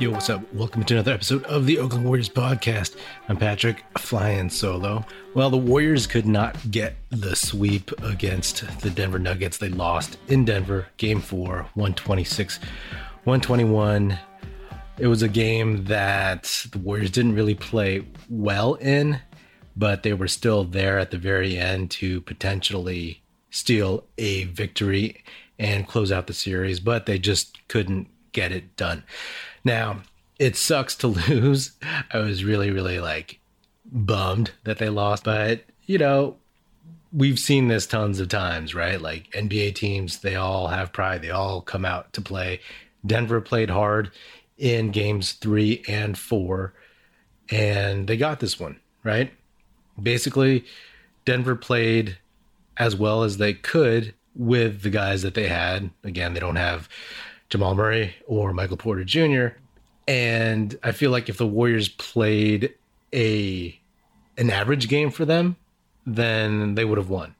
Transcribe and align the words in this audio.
Yo, 0.00 0.12
what's 0.12 0.30
up? 0.30 0.40
Welcome 0.54 0.84
to 0.84 0.94
another 0.94 1.12
episode 1.12 1.42
of 1.46 1.66
the 1.66 1.80
Oakland 1.80 2.04
Warriors 2.04 2.28
podcast. 2.28 2.94
I'm 3.28 3.36
Patrick, 3.36 3.82
flying 3.98 4.48
solo. 4.48 5.04
Well, 5.34 5.50
the 5.50 5.56
Warriors 5.56 6.06
could 6.06 6.24
not 6.24 6.56
get 6.70 6.94
the 7.10 7.34
sweep 7.34 7.90
against 8.04 8.64
the 8.80 8.90
Denver 8.90 9.18
Nuggets. 9.18 9.58
They 9.58 9.70
lost 9.70 10.16
in 10.28 10.44
Denver, 10.44 10.86
game 10.98 11.20
four, 11.20 11.62
126, 11.74 12.58
121. 13.24 14.16
It 14.98 15.08
was 15.08 15.22
a 15.22 15.28
game 15.28 15.82
that 15.86 16.66
the 16.70 16.78
Warriors 16.78 17.10
didn't 17.10 17.34
really 17.34 17.56
play 17.56 18.06
well 18.28 18.74
in, 18.74 19.18
but 19.76 20.04
they 20.04 20.12
were 20.12 20.28
still 20.28 20.62
there 20.62 21.00
at 21.00 21.10
the 21.10 21.18
very 21.18 21.56
end 21.56 21.90
to 21.92 22.20
potentially 22.20 23.20
steal 23.50 24.04
a 24.16 24.44
victory 24.44 25.24
and 25.58 25.88
close 25.88 26.12
out 26.12 26.28
the 26.28 26.34
series, 26.34 26.78
but 26.78 27.06
they 27.06 27.18
just 27.18 27.66
couldn't 27.66 28.06
get 28.30 28.52
it 28.52 28.76
done. 28.76 29.02
Now, 29.68 30.00
it 30.38 30.56
sucks 30.56 30.94
to 30.96 31.06
lose. 31.28 31.72
I 32.10 32.18
was 32.18 32.42
really, 32.42 32.70
really 32.70 33.00
like 33.00 33.38
bummed 33.84 34.52
that 34.64 34.78
they 34.78 34.88
lost, 34.88 35.24
but 35.24 35.64
you 35.84 35.98
know, 35.98 36.36
we've 37.12 37.38
seen 37.38 37.68
this 37.68 37.86
tons 37.86 38.18
of 38.18 38.28
times, 38.28 38.74
right? 38.74 39.00
Like 39.00 39.30
NBA 39.32 39.74
teams, 39.74 40.20
they 40.20 40.36
all 40.36 40.68
have 40.68 40.92
pride, 40.92 41.20
they 41.20 41.30
all 41.30 41.60
come 41.60 41.84
out 41.84 42.14
to 42.14 42.22
play. 42.22 42.60
Denver 43.04 43.42
played 43.42 43.68
hard 43.68 44.10
in 44.56 44.90
games 44.90 45.32
three 45.32 45.84
and 45.86 46.18
four, 46.18 46.72
and 47.50 48.08
they 48.08 48.16
got 48.16 48.40
this 48.40 48.58
one, 48.58 48.80
right? 49.04 49.30
Basically, 50.02 50.64
Denver 51.26 51.56
played 51.56 52.18
as 52.78 52.96
well 52.96 53.22
as 53.22 53.36
they 53.36 53.52
could 53.52 54.14
with 54.34 54.80
the 54.80 54.90
guys 54.90 55.22
that 55.22 55.34
they 55.34 55.48
had. 55.48 55.90
Again, 56.04 56.32
they 56.32 56.40
don't 56.40 56.56
have 56.56 56.88
Jamal 57.48 57.74
Murray 57.74 58.14
or 58.26 58.52
Michael 58.52 58.76
Porter 58.76 59.04
Jr. 59.04 59.48
And 60.06 60.78
I 60.82 60.92
feel 60.92 61.10
like 61.10 61.28
if 61.28 61.38
the 61.38 61.46
Warriors 61.46 61.88
played 61.88 62.74
a 63.14 63.78
an 64.36 64.50
average 64.50 64.88
game 64.88 65.10
for 65.10 65.24
them, 65.24 65.56
then 66.06 66.74
they 66.74 66.84
would 66.84 66.98
have 66.98 67.10
won. 67.10 67.34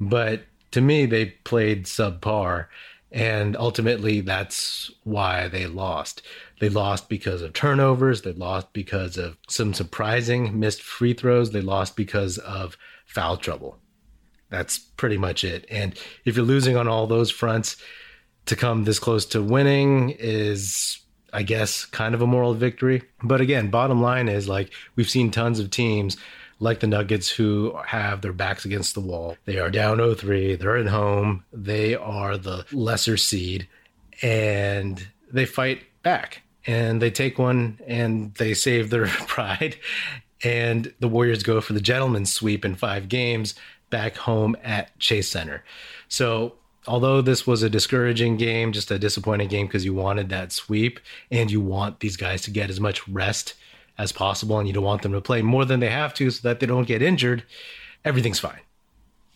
But 0.00 0.42
to 0.72 0.80
me, 0.80 1.06
they 1.06 1.26
played 1.26 1.86
subpar. 1.86 2.66
And 3.10 3.56
ultimately, 3.56 4.20
that's 4.20 4.90
why 5.04 5.48
they 5.48 5.66
lost. 5.66 6.20
They 6.60 6.68
lost 6.68 7.08
because 7.08 7.40
of 7.40 7.54
turnovers. 7.54 8.20
They 8.20 8.32
lost 8.32 8.72
because 8.74 9.16
of 9.16 9.38
some 9.48 9.72
surprising 9.72 10.58
missed 10.58 10.82
free 10.82 11.14
throws. 11.14 11.52
They 11.52 11.62
lost 11.62 11.96
because 11.96 12.36
of 12.38 12.76
foul 13.06 13.38
trouble. 13.38 13.78
That's 14.50 14.78
pretty 14.78 15.16
much 15.16 15.42
it. 15.42 15.64
And 15.70 15.98
if 16.26 16.36
you're 16.36 16.44
losing 16.44 16.76
on 16.76 16.88
all 16.88 17.06
those 17.06 17.30
fronts, 17.30 17.76
to 18.48 18.56
come 18.56 18.84
this 18.84 18.98
close 18.98 19.26
to 19.26 19.42
winning 19.42 20.10
is 20.18 20.98
I 21.32 21.42
guess 21.42 21.84
kind 21.84 22.14
of 22.14 22.22
a 22.22 22.26
moral 22.26 22.54
victory. 22.54 23.02
But 23.22 23.40
again, 23.40 23.70
bottom 23.70 24.00
line 24.00 24.28
is 24.28 24.48
like 24.48 24.72
we've 24.96 25.10
seen 25.10 25.30
tons 25.30 25.60
of 25.60 25.70
teams 25.70 26.16
like 26.60 26.80
the 26.80 26.86
Nuggets 26.86 27.28
who 27.28 27.78
have 27.86 28.20
their 28.20 28.32
backs 28.32 28.64
against 28.64 28.94
the 28.94 29.00
wall. 29.00 29.36
They 29.44 29.58
are 29.58 29.70
down 29.70 29.98
0-3, 29.98 30.58
they're 30.58 30.76
at 30.76 30.88
home, 30.88 31.44
they 31.52 31.94
are 31.94 32.36
the 32.36 32.64
lesser 32.72 33.16
seed 33.16 33.68
and 34.22 35.06
they 35.30 35.44
fight 35.44 35.84
back 36.02 36.42
and 36.66 37.00
they 37.00 37.10
take 37.10 37.38
one 37.38 37.78
and 37.86 38.34
they 38.34 38.54
save 38.54 38.90
their 38.90 39.06
pride 39.26 39.76
and 40.42 40.92
the 40.98 41.08
Warriors 41.08 41.42
go 41.42 41.60
for 41.60 41.74
the 41.74 41.80
gentleman's 41.80 42.32
sweep 42.32 42.64
in 42.64 42.74
5 42.74 43.08
games 43.08 43.54
back 43.90 44.16
home 44.16 44.56
at 44.62 44.98
Chase 44.98 45.30
Center. 45.30 45.64
So 46.08 46.54
although 46.88 47.20
this 47.20 47.46
was 47.46 47.62
a 47.62 47.70
discouraging 47.70 48.36
game, 48.36 48.72
just 48.72 48.90
a 48.90 48.98
disappointing 48.98 49.48
game 49.48 49.66
because 49.66 49.84
you 49.84 49.94
wanted 49.94 50.28
that 50.30 50.50
sweep 50.50 50.98
and 51.30 51.50
you 51.50 51.60
want 51.60 52.00
these 52.00 52.16
guys 52.16 52.42
to 52.42 52.50
get 52.50 52.70
as 52.70 52.80
much 52.80 53.06
rest 53.08 53.54
as 53.98 54.10
possible 54.10 54.58
and 54.58 54.66
you 54.66 54.74
don't 54.74 54.84
want 54.84 55.02
them 55.02 55.12
to 55.12 55.20
play 55.20 55.42
more 55.42 55.64
than 55.64 55.80
they 55.80 55.90
have 55.90 56.14
to 56.14 56.30
so 56.30 56.48
that 56.48 56.60
they 56.60 56.66
don't 56.66 56.88
get 56.88 57.02
injured, 57.02 57.44
everything's 58.04 58.40
fine. 58.40 58.60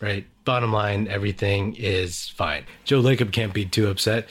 Right? 0.01 0.25
Bottom 0.43 0.73
line, 0.73 1.07
everything 1.07 1.75
is 1.75 2.27
fine. 2.29 2.65
Joe 2.83 3.01
Lacob 3.01 3.31
can't 3.31 3.53
be 3.53 3.65
too 3.65 3.87
upset. 3.87 4.27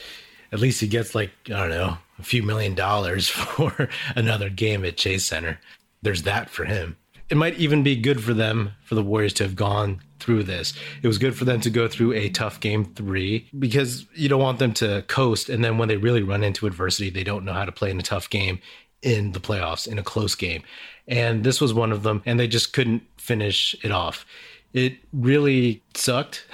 At 0.51 0.59
least 0.59 0.81
he 0.81 0.87
gets 0.87 1.15
like, 1.15 1.31
I 1.47 1.51
don't 1.51 1.69
know, 1.69 1.97
a 2.19 2.23
few 2.23 2.43
million 2.43 2.75
dollars 2.75 3.27
for 3.29 3.89
another 4.15 4.49
game 4.49 4.85
at 4.85 4.97
Chase 4.97 5.25
Center. 5.25 5.59
There's 6.03 6.23
that 6.23 6.49
for 6.49 6.65
him 6.65 6.97
it 7.33 7.37
might 7.37 7.57
even 7.57 7.81
be 7.81 7.95
good 7.95 8.23
for 8.23 8.33
them 8.33 8.73
for 8.83 8.93
the 8.93 9.03
Warriors 9.03 9.33
to 9.33 9.43
have 9.43 9.55
gone 9.55 10.01
through 10.23 10.43
this. 10.43 10.73
It 11.01 11.07
was 11.07 11.17
good 11.17 11.35
for 11.35 11.45
them 11.45 11.59
to 11.61 11.69
go 11.69 11.87
through 11.87 12.13
a 12.13 12.29
tough 12.29 12.59
game 12.59 12.85
three 12.85 13.49
because 13.57 14.05
you 14.13 14.29
don't 14.29 14.41
want 14.41 14.59
them 14.59 14.73
to 14.75 15.03
coast 15.07 15.49
and 15.49 15.63
then 15.63 15.77
when 15.77 15.89
they 15.89 15.97
really 15.97 16.23
run 16.23 16.43
into 16.43 16.65
adversity, 16.65 17.09
they 17.09 17.23
don't 17.23 17.45
know 17.45 17.53
how 17.53 17.65
to 17.65 17.71
play 17.71 17.91
in 17.91 17.99
a 17.99 18.03
tough 18.03 18.29
game 18.29 18.59
in 19.01 19.33
the 19.33 19.39
playoffs 19.39 19.87
in 19.87 19.99
a 19.99 20.03
close 20.03 20.33
game. 20.33 20.63
And 21.07 21.43
this 21.43 21.59
was 21.59 21.73
one 21.73 21.91
of 21.91 22.03
them, 22.03 22.23
and 22.25 22.39
they 22.39 22.47
just 22.47 22.71
couldn't 22.71 23.03
finish 23.17 23.75
it 23.83 23.91
off. 23.91 24.25
It 24.71 24.97
really 25.11 25.83
sucked, 25.93 26.47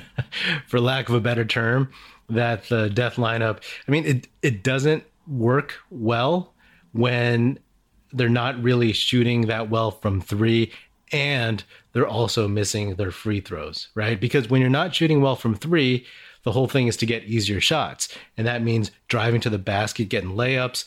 for 0.68 0.80
lack 0.80 1.08
of 1.08 1.16
a 1.16 1.20
better 1.20 1.44
term, 1.44 1.90
that 2.28 2.68
the 2.68 2.88
death 2.88 3.16
lineup. 3.16 3.58
I 3.86 3.90
mean, 3.90 4.06
it 4.06 4.28
it 4.42 4.62
doesn't 4.62 5.04
work 5.26 5.74
well 5.90 6.54
when 6.92 7.58
they're 8.12 8.28
not 8.28 8.62
really 8.62 8.92
shooting 8.92 9.42
that 9.42 9.68
well 9.68 9.90
from 9.90 10.20
three 10.20 10.72
and 11.12 11.62
they're 11.92 12.06
also 12.06 12.48
missing 12.48 12.94
their 12.96 13.10
free 13.10 13.40
throws, 13.40 13.88
right? 13.94 14.20
Because 14.20 14.48
when 14.48 14.60
you're 14.60 14.70
not 14.70 14.94
shooting 14.94 15.20
well 15.20 15.36
from 15.36 15.54
three, 15.54 16.06
the 16.42 16.52
whole 16.52 16.68
thing 16.68 16.86
is 16.86 16.96
to 16.98 17.06
get 17.06 17.24
easier 17.24 17.60
shots. 17.60 18.08
And 18.36 18.46
that 18.46 18.62
means 18.62 18.90
driving 19.08 19.40
to 19.42 19.50
the 19.50 19.58
basket, 19.58 20.08
getting 20.08 20.30
layups, 20.30 20.84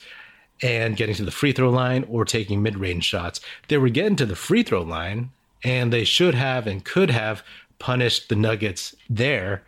and 0.62 0.98
getting 0.98 1.16
to 1.16 1.26
the 1.26 1.32
free 1.32 1.54
throw 1.54 1.70
line 1.70 2.06
or 2.10 2.26
taking 2.26 2.62
mid 2.62 2.78
range 2.78 3.06
shots. 3.06 3.40
They 3.68 3.78
were 3.78 3.90
getting 3.90 4.16
to 4.18 4.26
the 4.26 4.36
free 4.36 4.64
throw 4.64 4.82
line, 4.82 5.32
and 5.64 5.92
they 5.92 6.04
should 6.04 6.36
have 6.36 6.68
and 6.68 6.84
could 6.84 7.12
have 7.12 7.44
punished 7.80 8.30
the 8.30 8.36
Nuggets 8.36 8.96
there. 9.10 9.64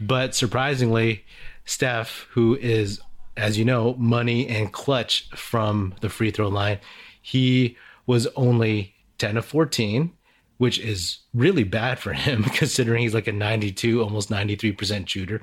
But 0.00 0.34
surprisingly, 0.34 1.24
Steph, 1.64 2.26
who 2.30 2.56
is 2.56 3.00
as 3.36 3.58
you 3.58 3.64
know, 3.64 3.94
money 3.94 4.46
and 4.48 4.72
clutch 4.72 5.28
from 5.34 5.94
the 6.00 6.08
free 6.08 6.30
throw 6.30 6.48
line. 6.48 6.78
He 7.20 7.76
was 8.06 8.26
only 8.36 8.91
10 9.22 9.36
of 9.36 9.44
14, 9.44 10.12
which 10.58 10.80
is 10.80 11.20
really 11.32 11.62
bad 11.62 12.00
for 12.00 12.12
him 12.12 12.42
considering 12.54 13.02
he's 13.02 13.14
like 13.14 13.28
a 13.28 13.32
92, 13.32 14.02
almost 14.02 14.30
93% 14.30 15.08
shooter. 15.08 15.42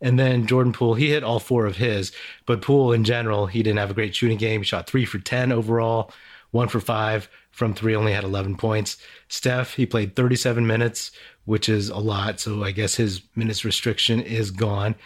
And 0.00 0.18
then 0.18 0.48
Jordan 0.48 0.72
Poole, 0.72 0.94
he 0.94 1.10
hit 1.10 1.22
all 1.22 1.38
four 1.38 1.64
of 1.64 1.76
his, 1.76 2.10
but 2.44 2.60
Poole 2.60 2.92
in 2.92 3.04
general, 3.04 3.46
he 3.46 3.62
didn't 3.62 3.78
have 3.78 3.92
a 3.92 3.94
great 3.94 4.16
shooting 4.16 4.36
game. 4.36 4.62
He 4.62 4.64
shot 4.64 4.88
three 4.88 5.04
for 5.04 5.20
10 5.20 5.52
overall, 5.52 6.10
one 6.50 6.66
for 6.66 6.80
five 6.80 7.28
from 7.52 7.72
three, 7.72 7.94
only 7.94 8.12
had 8.12 8.24
11 8.24 8.56
points. 8.56 8.96
Steph, 9.28 9.74
he 9.74 9.86
played 9.86 10.16
37 10.16 10.66
minutes, 10.66 11.12
which 11.44 11.68
is 11.68 11.90
a 11.90 11.98
lot. 11.98 12.40
So 12.40 12.64
I 12.64 12.72
guess 12.72 12.96
his 12.96 13.22
minutes 13.36 13.64
restriction 13.64 14.20
is 14.20 14.50
gone. 14.50 14.96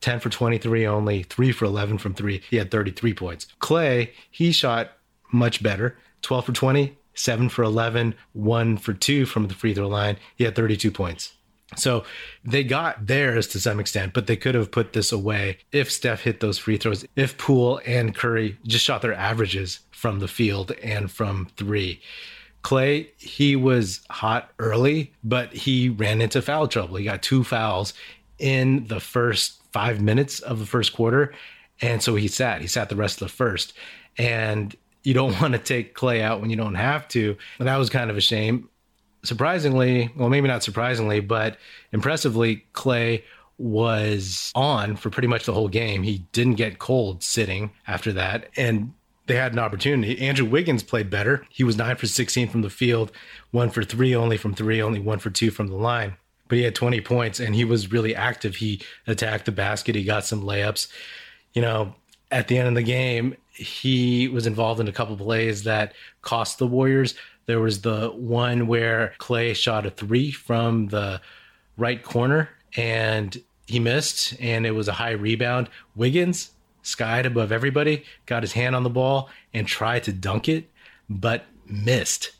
10 0.00 0.18
for 0.18 0.30
23 0.30 0.84
only, 0.84 1.22
3 1.22 1.52
for 1.52 1.66
11 1.66 1.98
from 1.98 2.12
3. 2.12 2.42
He 2.50 2.56
had 2.56 2.72
33 2.72 3.14
points. 3.14 3.46
Clay, 3.60 4.14
he 4.32 4.50
shot 4.50 4.90
much 5.30 5.62
better. 5.62 5.96
12 6.22 6.46
for 6.46 6.52
20, 6.52 6.96
7 7.14 7.48
for 7.48 7.62
11, 7.62 8.14
1 8.32 8.76
for 8.78 8.92
2 8.92 9.26
from 9.26 9.48
the 9.48 9.54
free 9.54 9.74
throw 9.74 9.88
line. 9.88 10.16
He 10.36 10.44
had 10.44 10.56
32 10.56 10.90
points. 10.90 11.34
So 11.76 12.04
they 12.44 12.64
got 12.64 13.06
theirs 13.06 13.46
to 13.48 13.60
some 13.60 13.80
extent, 13.80 14.12
but 14.12 14.26
they 14.26 14.36
could 14.36 14.54
have 14.54 14.70
put 14.70 14.92
this 14.92 15.12
away 15.12 15.58
if 15.72 15.90
Steph 15.90 16.22
hit 16.22 16.40
those 16.40 16.58
free 16.58 16.76
throws, 16.76 17.04
if 17.16 17.38
Poole 17.38 17.80
and 17.86 18.14
Curry 18.14 18.58
just 18.66 18.84
shot 18.84 19.02
their 19.02 19.14
averages 19.14 19.80
from 19.90 20.18
the 20.18 20.28
field 20.28 20.72
and 20.82 21.10
from 21.10 21.48
three. 21.56 22.00
Clay, 22.62 23.10
he 23.16 23.56
was 23.56 24.02
hot 24.10 24.50
early, 24.58 25.12
but 25.24 25.52
he 25.52 25.88
ran 25.88 26.20
into 26.20 26.42
foul 26.42 26.68
trouble. 26.68 26.96
He 26.96 27.04
got 27.04 27.22
two 27.22 27.42
fouls 27.42 27.92
in 28.38 28.86
the 28.86 29.00
first 29.00 29.60
five 29.72 30.00
minutes 30.00 30.40
of 30.40 30.58
the 30.58 30.66
first 30.66 30.92
quarter. 30.92 31.32
And 31.80 32.02
so 32.02 32.14
he 32.14 32.28
sat, 32.28 32.60
he 32.60 32.66
sat 32.66 32.88
the 32.88 32.96
rest 32.96 33.20
of 33.20 33.28
the 33.28 33.34
first. 33.34 33.72
And 34.16 34.76
you 35.02 35.14
don't 35.14 35.40
want 35.40 35.52
to 35.54 35.58
take 35.58 35.94
Clay 35.94 36.22
out 36.22 36.40
when 36.40 36.50
you 36.50 36.56
don't 36.56 36.74
have 36.74 37.08
to. 37.08 37.36
And 37.58 37.68
that 37.68 37.76
was 37.76 37.90
kind 37.90 38.10
of 38.10 38.16
a 38.16 38.20
shame. 38.20 38.68
Surprisingly, 39.24 40.10
well, 40.16 40.28
maybe 40.28 40.48
not 40.48 40.62
surprisingly, 40.62 41.20
but 41.20 41.56
impressively, 41.92 42.64
Clay 42.72 43.24
was 43.58 44.50
on 44.54 44.96
for 44.96 45.10
pretty 45.10 45.28
much 45.28 45.46
the 45.46 45.52
whole 45.52 45.68
game. 45.68 46.02
He 46.02 46.26
didn't 46.32 46.54
get 46.54 46.80
cold 46.80 47.22
sitting 47.22 47.70
after 47.86 48.12
that. 48.14 48.48
And 48.56 48.92
they 49.26 49.36
had 49.36 49.52
an 49.52 49.60
opportunity. 49.60 50.20
Andrew 50.20 50.46
Wiggins 50.46 50.82
played 50.82 51.08
better. 51.08 51.46
He 51.48 51.62
was 51.62 51.76
nine 51.76 51.94
for 51.94 52.08
16 52.08 52.48
from 52.48 52.62
the 52.62 52.70
field, 52.70 53.12
one 53.52 53.70
for 53.70 53.84
three 53.84 54.16
only 54.16 54.36
from 54.36 54.54
three, 54.54 54.82
only 54.82 54.98
one 54.98 55.20
for 55.20 55.30
two 55.30 55.52
from 55.52 55.68
the 55.68 55.76
line 55.76 56.16
but 56.52 56.58
he 56.58 56.64
had 56.64 56.74
20 56.74 57.00
points 57.00 57.40
and 57.40 57.54
he 57.54 57.64
was 57.64 57.90
really 57.92 58.14
active. 58.14 58.56
He 58.56 58.82
attacked 59.06 59.46
the 59.46 59.52
basket, 59.52 59.94
he 59.94 60.04
got 60.04 60.26
some 60.26 60.42
layups. 60.42 60.86
You 61.54 61.62
know, 61.62 61.94
at 62.32 62.48
the 62.48 62.58
end 62.58 62.66
of 62.66 62.74
the 62.74 62.82
game, 62.82 63.36
he 63.50 64.26
was 64.28 64.46
involved 64.46 64.80
in 64.80 64.88
a 64.88 64.92
couple 64.92 65.16
plays 65.16 65.64
that 65.64 65.92
cost 66.22 66.58
the 66.58 66.66
Warriors. 66.66 67.14
There 67.46 67.60
was 67.60 67.82
the 67.82 68.08
one 68.08 68.66
where 68.66 69.14
Clay 69.18 69.52
shot 69.52 69.86
a 69.86 69.90
three 69.90 70.32
from 70.32 70.88
the 70.88 71.20
right 71.76 72.02
corner 72.02 72.48
and 72.74 73.40
he 73.66 73.78
missed, 73.78 74.34
and 74.40 74.66
it 74.66 74.72
was 74.72 74.88
a 74.88 74.92
high 74.92 75.12
rebound. 75.12 75.68
Wiggins 75.94 76.50
skied 76.82 77.26
above 77.26 77.52
everybody, 77.52 78.04
got 78.26 78.42
his 78.42 78.52
hand 78.52 78.74
on 78.74 78.82
the 78.82 78.90
ball, 78.90 79.28
and 79.54 79.66
tried 79.66 80.02
to 80.04 80.12
dunk 80.12 80.48
it, 80.48 80.68
but 81.08 81.44
missed. 81.66 82.32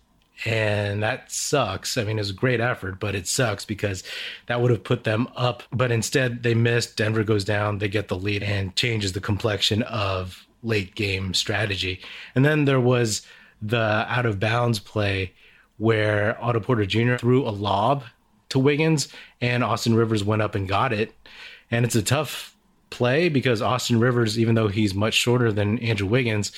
And 0.45 1.03
that 1.03 1.31
sucks. 1.31 1.97
I 1.97 2.05
mean, 2.05 2.19
it 2.19 2.23
was 2.23 2.31
a 2.31 2.35
great 2.35 2.61
effort, 2.61 2.99
but 2.99 3.15
it 3.15 3.27
sucks 3.27 3.65
because 3.65 4.03
that 4.47 4.61
would 4.61 4.71
have 4.71 4.83
put 4.83 5.05
them 5.05 5.29
up. 5.37 5.63
But 5.73 5.93
instead, 5.93 6.43
they 6.43 6.55
missed. 6.55 6.97
Denver 6.97 7.23
goes 7.23 7.45
down, 7.45 7.79
they 7.79 7.89
get 7.89 8.09
the 8.09 8.17
lead, 8.17 8.43
and 8.43 8.75
changes 8.75 9.13
the 9.13 9.21
complexion 9.21 9.83
of 9.85 10.47
late 10.63 10.95
game 10.95 11.35
strategy. 11.35 12.01
And 12.35 12.45
then 12.45 12.65
there 12.65 12.81
was 12.81 13.23
the 13.61 14.05
out 14.09 14.27
of 14.27 14.41
bounds 14.41 14.79
play 14.79 15.33
where 15.79 16.43
Otto 16.43 16.61
Porter 16.61 16.87
Jr. 16.87 17.17
threw 17.17 17.47
a 17.47 17.51
lob 17.51 18.05
to 18.51 18.59
Wiggins 18.59 19.09
and 19.41 19.65
Austin 19.65 19.95
Rivers 19.95 20.23
went 20.23 20.43
up 20.43 20.55
and 20.55 20.69
got 20.69 20.93
it. 20.93 21.15
And 21.71 21.85
it's 21.85 21.95
a 21.95 22.03
tough 22.03 22.55
play 22.91 23.29
because 23.29 23.63
Austin 23.63 23.99
Rivers, 23.99 24.39
even 24.39 24.55
though 24.55 24.69
he's 24.69 24.95
much 24.95 25.15
shorter 25.15 25.51
than 25.51 25.79
Andrew 25.79 26.07
Wiggins, 26.07 26.53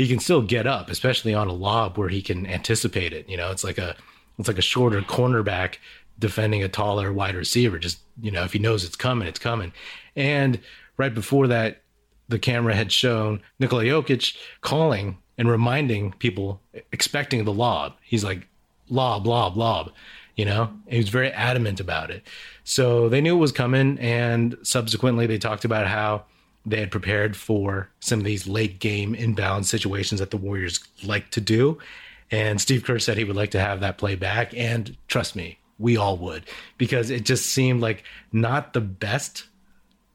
he 0.00 0.08
can 0.08 0.18
still 0.18 0.40
get 0.40 0.66
up, 0.66 0.88
especially 0.88 1.34
on 1.34 1.46
a 1.46 1.52
lob 1.52 1.98
where 1.98 2.08
he 2.08 2.22
can 2.22 2.46
anticipate 2.46 3.12
it. 3.12 3.28
You 3.28 3.36
know, 3.36 3.50
it's 3.50 3.62
like 3.62 3.76
a 3.76 3.94
it's 4.38 4.48
like 4.48 4.56
a 4.56 4.62
shorter 4.62 5.02
cornerback 5.02 5.76
defending 6.18 6.62
a 6.62 6.70
taller 6.70 7.12
wide 7.12 7.34
receiver. 7.34 7.78
Just 7.78 7.98
you 8.18 8.30
know, 8.30 8.42
if 8.42 8.54
he 8.54 8.58
knows 8.58 8.82
it's 8.82 8.96
coming, 8.96 9.28
it's 9.28 9.38
coming. 9.38 9.74
And 10.16 10.58
right 10.96 11.12
before 11.12 11.48
that, 11.48 11.82
the 12.30 12.38
camera 12.38 12.74
had 12.74 12.90
shown 12.90 13.42
Nikola 13.58 13.84
Jokic 13.84 14.38
calling 14.62 15.18
and 15.36 15.50
reminding 15.50 16.12
people, 16.12 16.62
expecting 16.92 17.44
the 17.44 17.52
lob. 17.52 17.92
He's 18.00 18.24
like, 18.24 18.48
lob, 18.88 19.26
lob, 19.26 19.54
lob. 19.54 19.92
You 20.34 20.46
know, 20.46 20.72
he 20.88 20.96
was 20.96 21.10
very 21.10 21.30
adamant 21.30 21.78
about 21.78 22.10
it. 22.10 22.26
So 22.64 23.10
they 23.10 23.20
knew 23.20 23.36
it 23.36 23.38
was 23.38 23.52
coming. 23.52 23.98
And 23.98 24.56
subsequently, 24.62 25.26
they 25.26 25.36
talked 25.36 25.66
about 25.66 25.86
how 25.88 26.24
they 26.66 26.80
had 26.80 26.90
prepared 26.90 27.36
for 27.36 27.90
some 28.00 28.18
of 28.18 28.24
these 28.24 28.46
late 28.46 28.78
game 28.80 29.14
inbound 29.14 29.66
situations 29.66 30.20
that 30.20 30.30
the 30.30 30.36
Warriors 30.36 30.80
like 31.02 31.30
to 31.30 31.40
do. 31.40 31.78
And 32.30 32.60
Steve 32.60 32.84
Kerr 32.84 32.98
said 32.98 33.16
he 33.16 33.24
would 33.24 33.36
like 33.36 33.50
to 33.52 33.60
have 33.60 33.80
that 33.80 33.98
play 33.98 34.14
back. 34.14 34.54
And 34.54 34.96
trust 35.08 35.34
me, 35.34 35.58
we 35.78 35.96
all 35.96 36.16
would, 36.18 36.44
because 36.78 37.10
it 37.10 37.24
just 37.24 37.46
seemed 37.46 37.80
like 37.80 38.04
not 38.32 38.72
the 38.72 38.80
best 38.80 39.46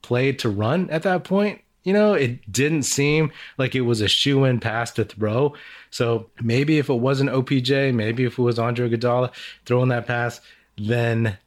play 0.02 0.32
to 0.32 0.48
run 0.48 0.88
at 0.90 1.02
that 1.02 1.24
point. 1.24 1.60
You 1.82 1.92
know, 1.92 2.14
it 2.14 2.50
didn't 2.50 2.84
seem 2.84 3.32
like 3.58 3.74
it 3.74 3.82
was 3.82 4.00
a 4.00 4.08
shoe 4.08 4.44
in 4.44 4.60
pass 4.60 4.92
to 4.92 5.04
throw. 5.04 5.54
So 5.90 6.30
maybe 6.40 6.78
if 6.78 6.88
it 6.88 6.94
wasn't 6.94 7.30
OPJ, 7.30 7.94
maybe 7.94 8.24
if 8.24 8.38
it 8.38 8.42
was 8.42 8.58
Andre 8.58 8.88
Iguodala 8.88 9.32
throwing 9.64 9.88
that 9.90 10.06
pass, 10.06 10.40
then 10.78 11.38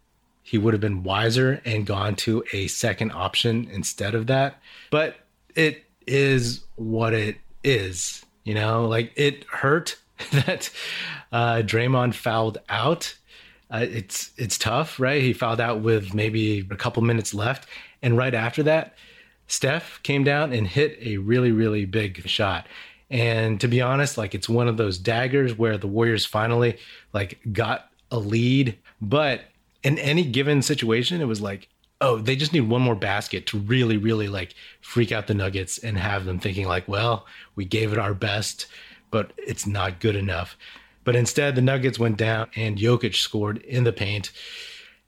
he 0.49 0.57
would 0.57 0.73
have 0.73 0.81
been 0.81 1.03
wiser 1.03 1.61
and 1.63 1.85
gone 1.85 2.15
to 2.15 2.43
a 2.53 2.65
second 2.65 3.11
option 3.11 3.69
instead 3.71 4.15
of 4.15 4.25
that. 4.25 4.59
But 4.89 5.17
it 5.53 5.83
is 6.07 6.63
what 6.75 7.13
it 7.13 7.37
is. 7.63 8.25
You 8.45 8.55
know, 8.55 8.87
like 8.87 9.11
it 9.15 9.43
hurt 9.43 9.95
that 10.31 10.71
uh, 11.31 11.57
Draymond 11.57 12.15
fouled 12.15 12.57
out. 12.67 13.15
Uh, 13.69 13.85
it's 13.87 14.31
it's 14.37 14.57
tough, 14.57 14.99
right? 14.99 15.21
He 15.21 15.33
fouled 15.33 15.61
out 15.61 15.81
with 15.81 16.15
maybe 16.15 16.67
a 16.71 16.75
couple 16.75 17.03
minutes 17.03 17.35
left, 17.35 17.69
and 18.01 18.17
right 18.17 18.33
after 18.33 18.63
that, 18.63 18.95
Steph 19.45 20.01
came 20.01 20.23
down 20.23 20.51
and 20.51 20.65
hit 20.65 20.97
a 20.99 21.17
really, 21.17 21.51
really 21.51 21.85
big 21.85 22.27
shot. 22.27 22.65
And 23.11 23.61
to 23.61 23.67
be 23.67 23.81
honest, 23.81 24.17
like 24.17 24.33
it's 24.33 24.49
one 24.49 24.67
of 24.67 24.77
those 24.77 24.97
daggers 24.97 25.55
where 25.55 25.77
the 25.77 25.87
Warriors 25.87 26.25
finally 26.25 26.79
like 27.13 27.37
got 27.53 27.91
a 28.09 28.17
lead. 28.17 28.79
But 28.99 29.41
in 29.83 29.97
any 29.99 30.23
given 30.23 30.61
situation, 30.61 31.21
it 31.21 31.25
was 31.25 31.41
like, 31.41 31.69
oh, 32.01 32.17
they 32.17 32.35
just 32.35 32.53
need 32.53 32.61
one 32.61 32.81
more 32.81 32.95
basket 32.95 33.45
to 33.47 33.59
really, 33.59 33.97
really 33.97 34.27
like 34.27 34.55
freak 34.81 35.11
out 35.11 35.27
the 35.27 35.33
Nuggets 35.33 35.77
and 35.77 35.97
have 35.97 36.25
them 36.25 36.39
thinking 36.39 36.67
like, 36.67 36.87
well, 36.87 37.25
we 37.55 37.65
gave 37.65 37.91
it 37.91 37.99
our 37.99 38.13
best, 38.13 38.67
but 39.11 39.31
it's 39.37 39.67
not 39.67 39.99
good 39.99 40.15
enough. 40.15 40.55
But 41.03 41.15
instead, 41.15 41.55
the 41.55 41.61
Nuggets 41.61 41.99
went 41.99 42.17
down 42.17 42.49
and 42.55 42.77
Jokic 42.77 43.15
scored 43.15 43.57
in 43.59 43.83
the 43.83 43.93
paint. 43.93 44.31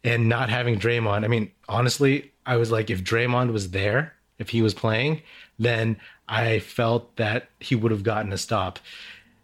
And 0.04 0.28
not 0.28 0.50
having 0.50 0.80
Draymond, 0.80 1.24
I 1.24 1.28
mean, 1.28 1.52
honestly, 1.70 2.32
I 2.46 2.56
was 2.58 2.72
like, 2.72 2.90
if 2.90 3.04
Draymond 3.04 3.54
was 3.54 3.70
there, 3.70 4.16
if 4.40 4.50
he 4.50 4.64
was 4.64 4.74
playing, 4.74 5.22
then 5.60 5.98
I 6.28 6.58
felt 6.58 7.16
that 7.18 7.50
he 7.60 7.76
would 7.76 7.92
have 7.92 8.02
gotten 8.02 8.34
a 8.34 8.38
stop. 8.38 8.80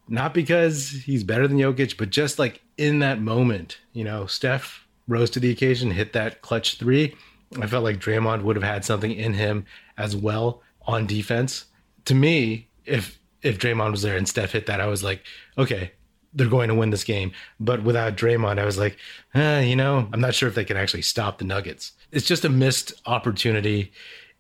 Not 0.07 0.33
because 0.33 0.89
he's 0.89 1.23
better 1.23 1.47
than 1.47 1.59
Jokic, 1.59 1.95
but 1.97 2.09
just 2.09 2.39
like 2.39 2.61
in 2.75 2.99
that 2.99 3.21
moment, 3.21 3.77
you 3.93 4.03
know, 4.03 4.25
Steph 4.25 4.86
rose 5.07 5.29
to 5.31 5.39
the 5.39 5.51
occasion, 5.51 5.91
hit 5.91 6.13
that 6.13 6.41
clutch 6.41 6.77
three. 6.77 7.15
I 7.61 7.67
felt 7.67 7.83
like 7.83 7.99
Draymond 7.99 8.43
would 8.43 8.55
have 8.55 8.63
had 8.63 8.83
something 8.83 9.11
in 9.11 9.33
him 9.33 9.65
as 9.97 10.15
well 10.15 10.61
on 10.85 11.07
defense. 11.07 11.65
To 12.05 12.15
me, 12.15 12.67
if 12.85 13.19
if 13.41 13.59
Draymond 13.59 13.91
was 13.91 14.01
there 14.01 14.17
and 14.17 14.27
Steph 14.27 14.51
hit 14.51 14.65
that, 14.65 14.81
I 14.81 14.87
was 14.87 15.03
like, 15.03 15.23
okay, 15.57 15.91
they're 16.33 16.47
going 16.47 16.69
to 16.69 16.75
win 16.75 16.89
this 16.89 17.03
game. 17.03 17.31
But 17.59 17.83
without 17.83 18.17
Draymond, 18.17 18.59
I 18.59 18.65
was 18.65 18.77
like, 18.77 18.97
eh, 19.33 19.61
you 19.61 19.75
know, 19.75 20.09
I'm 20.11 20.21
not 20.21 20.35
sure 20.35 20.49
if 20.49 20.55
they 20.55 20.65
can 20.65 20.77
actually 20.77 21.03
stop 21.03 21.37
the 21.37 21.45
Nuggets. 21.45 21.93
It's 22.11 22.25
just 22.25 22.45
a 22.45 22.49
missed 22.49 22.93
opportunity 23.05 23.91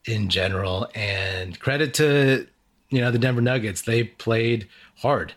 in 0.05 0.29
general. 0.29 0.89
And 0.95 1.59
credit 1.59 1.93
to 1.95 2.47
you 2.89 3.01
know 3.01 3.11
the 3.11 3.19
Denver 3.19 3.41
Nuggets, 3.41 3.81
they 3.81 4.03
played 4.03 4.67
hard. 4.97 5.33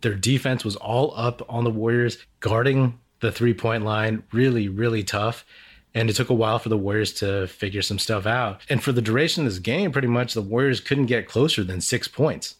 Their 0.00 0.14
defense 0.14 0.64
was 0.64 0.76
all 0.76 1.12
up 1.16 1.42
on 1.48 1.64
the 1.64 1.70
Warriors, 1.70 2.18
guarding 2.40 2.98
the 3.20 3.32
three 3.32 3.54
point 3.54 3.84
line, 3.84 4.22
really, 4.32 4.68
really 4.68 5.02
tough. 5.02 5.44
And 5.94 6.10
it 6.10 6.16
took 6.16 6.30
a 6.30 6.34
while 6.34 6.58
for 6.58 6.68
the 6.68 6.78
Warriors 6.78 7.12
to 7.14 7.46
figure 7.46 7.82
some 7.82 7.98
stuff 7.98 8.26
out. 8.26 8.60
And 8.68 8.82
for 8.82 8.92
the 8.92 9.02
duration 9.02 9.44
of 9.46 9.52
this 9.52 9.58
game, 9.58 9.90
pretty 9.90 10.08
much 10.08 10.34
the 10.34 10.42
Warriors 10.42 10.80
couldn't 10.80 11.06
get 11.06 11.28
closer 11.28 11.64
than 11.64 11.80
six 11.80 12.06
points. 12.06 12.56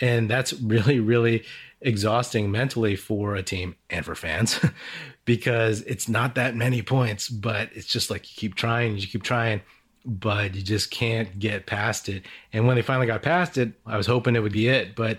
And 0.00 0.28
that's 0.28 0.52
really, 0.60 1.00
really 1.00 1.44
exhausting 1.80 2.50
mentally 2.50 2.96
for 2.96 3.36
a 3.36 3.42
team 3.42 3.76
and 3.88 4.04
for 4.04 4.16
fans 4.16 4.58
because 5.24 5.82
it's 5.82 6.08
not 6.08 6.34
that 6.34 6.56
many 6.56 6.82
points, 6.82 7.28
but 7.28 7.70
it's 7.72 7.86
just 7.86 8.10
like 8.10 8.28
you 8.30 8.36
keep 8.36 8.54
trying, 8.56 8.96
you 8.96 9.06
keep 9.06 9.22
trying 9.22 9.62
but 10.04 10.54
you 10.54 10.62
just 10.62 10.90
can't 10.90 11.38
get 11.38 11.66
past 11.66 12.08
it. 12.08 12.24
And 12.52 12.66
when 12.66 12.76
they 12.76 12.82
finally 12.82 13.06
got 13.06 13.22
past 13.22 13.58
it, 13.58 13.72
I 13.84 13.96
was 13.96 14.06
hoping 14.06 14.36
it 14.36 14.40
would 14.40 14.52
be 14.52 14.68
it, 14.68 14.96
but 14.96 15.18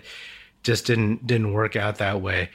just 0.62 0.86
didn't 0.86 1.26
didn't 1.26 1.52
work 1.52 1.76
out 1.76 1.98
that 1.98 2.20
way. 2.20 2.50